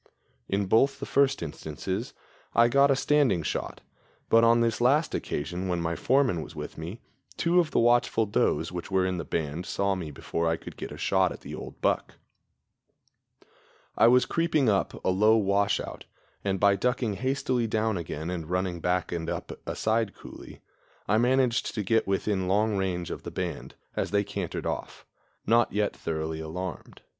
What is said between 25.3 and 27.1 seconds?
not yet thoroughly alarmed.